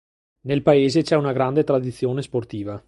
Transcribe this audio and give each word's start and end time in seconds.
Nel 0.47 0.63
paese 0.63 1.03
c'è 1.03 1.15
una 1.15 1.31
grande 1.31 1.63
tradizione 1.63 2.23
sportiva. 2.23 2.79